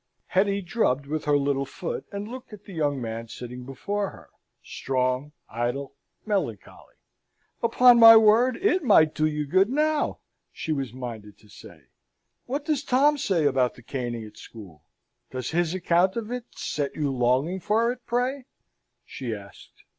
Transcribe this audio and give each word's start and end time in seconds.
Hetty 0.29 0.63
drubbed 0.63 1.05
with 1.05 1.25
her 1.25 1.37
little 1.37 1.63
foot, 1.67 2.07
and 2.11 2.27
looked 2.27 2.51
at 2.53 2.65
the 2.65 2.73
young 2.73 2.99
man 2.99 3.27
sitting 3.27 3.65
before 3.67 4.09
her 4.09 4.31
strong, 4.63 5.31
idle, 5.47 5.93
melancholy. 6.25 6.95
"Upon 7.61 7.99
my 7.99 8.17
word, 8.17 8.57
it 8.57 8.83
might 8.83 9.13
do 9.13 9.27
you 9.27 9.45
good 9.45 9.69
now!" 9.69 10.17
she 10.51 10.71
was 10.71 10.91
minded 10.91 11.37
to 11.37 11.49
say. 11.49 11.83
"What 12.47 12.65
does 12.65 12.83
Tom 12.83 13.19
say 13.19 13.45
about 13.45 13.75
the 13.75 13.83
caning 13.83 14.25
at 14.25 14.37
school? 14.37 14.83
Does 15.29 15.51
his 15.51 15.75
account 15.75 16.15
of 16.15 16.31
it 16.31 16.45
set 16.57 16.95
you 16.95 17.11
longing 17.13 17.59
for 17.59 17.91
it, 17.91 17.99
pray?" 18.07 18.45
she 19.05 19.35
asked. 19.35 19.83